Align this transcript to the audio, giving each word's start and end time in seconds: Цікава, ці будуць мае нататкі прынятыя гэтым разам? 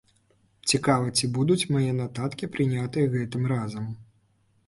Цікава, 0.69 1.11
ці 1.17 1.27
будуць 1.35 1.67
мае 1.75 1.91
нататкі 1.99 2.51
прынятыя 2.55 3.11
гэтым 3.17 3.43
разам? 3.53 3.85